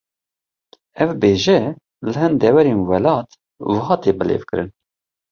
Ev 1.03 1.09
bêje, 1.21 1.57
li 2.05 2.11
hin 2.19 2.33
deverên 2.41 2.79
welat 2.89 3.29
wiha 3.71 3.95
tê 4.03 4.11
bilêvkirin 4.19 4.69